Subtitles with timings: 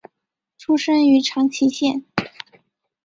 [0.57, 2.03] 出身于长崎县。